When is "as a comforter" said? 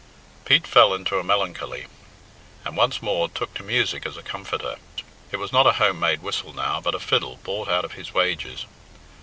4.03-4.77